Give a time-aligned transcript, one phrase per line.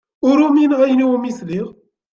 [0.29, 1.67] Ur umineɣ ayen iwumi sliɣ.